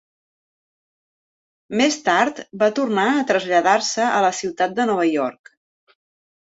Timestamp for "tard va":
2.09-2.71